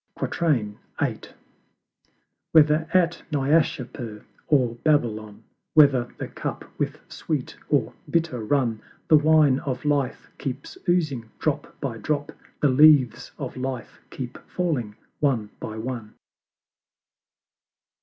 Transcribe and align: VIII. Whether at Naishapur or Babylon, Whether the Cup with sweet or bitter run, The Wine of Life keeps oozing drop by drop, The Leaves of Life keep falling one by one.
VIII. 0.19 0.79
Whether 2.53 2.87
at 2.91 3.21
Naishapur 3.31 4.23
or 4.47 4.73
Babylon, 4.83 5.43
Whether 5.75 6.05
the 6.17 6.27
Cup 6.27 6.65
with 6.79 6.99
sweet 7.07 7.55
or 7.69 7.93
bitter 8.09 8.43
run, 8.43 8.81
The 9.09 9.17
Wine 9.17 9.59
of 9.59 9.85
Life 9.85 10.27
keeps 10.39 10.75
oozing 10.89 11.29
drop 11.37 11.79
by 11.79 11.99
drop, 11.99 12.31
The 12.61 12.69
Leaves 12.69 13.31
of 13.37 13.55
Life 13.55 13.99
keep 14.09 14.39
falling 14.49 14.95
one 15.19 15.51
by 15.59 15.77
one. 15.77 16.15